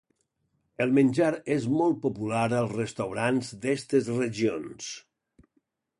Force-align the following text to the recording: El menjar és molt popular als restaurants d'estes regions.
El 0.85 0.93
menjar 0.99 1.27
és 1.57 1.67
molt 1.75 1.99
popular 2.07 2.41
als 2.61 2.73
restaurants 2.79 3.53
d'estes 3.67 4.13
regions. 4.19 4.93